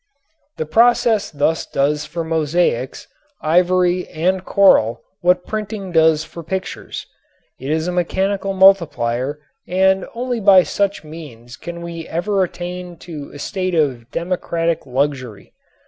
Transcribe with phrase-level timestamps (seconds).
[0.57, 3.05] The process thus does for mosaics,
[3.39, 7.05] ivory and coral what printing does for pictures.
[7.59, 9.37] It is a mechanical multiplier
[9.67, 15.53] and only by such means can we ever attain to a state of democratic luxury.